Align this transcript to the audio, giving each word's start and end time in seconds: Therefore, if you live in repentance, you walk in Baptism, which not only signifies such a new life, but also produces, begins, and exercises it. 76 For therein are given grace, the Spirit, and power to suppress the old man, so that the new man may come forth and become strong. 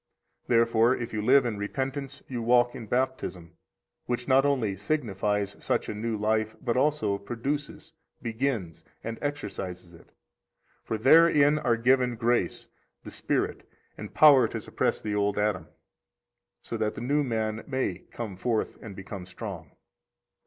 Therefore, 0.47 0.95
if 0.95 1.13
you 1.13 1.21
live 1.21 1.45
in 1.45 1.59
repentance, 1.59 2.23
you 2.27 2.41
walk 2.41 2.73
in 2.73 2.87
Baptism, 2.87 3.53
which 4.07 4.27
not 4.27 4.47
only 4.47 4.75
signifies 4.75 5.55
such 5.63 5.87
a 5.87 5.93
new 5.93 6.17
life, 6.17 6.55
but 6.59 6.75
also 6.75 7.19
produces, 7.19 7.93
begins, 8.19 8.83
and 9.03 9.19
exercises 9.21 9.93
it. 9.93 10.07
76 10.85 10.85
For 10.85 10.97
therein 10.97 11.59
are 11.59 11.77
given 11.77 12.15
grace, 12.15 12.67
the 13.03 13.11
Spirit, 13.11 13.69
and 13.95 14.11
power 14.11 14.47
to 14.47 14.59
suppress 14.59 14.99
the 14.99 15.13
old 15.13 15.35
man, 15.35 15.67
so 16.63 16.77
that 16.77 16.95
the 16.95 17.01
new 17.01 17.23
man 17.23 17.63
may 17.67 17.99
come 18.09 18.35
forth 18.37 18.79
and 18.81 18.95
become 18.95 19.27
strong. 19.27 19.69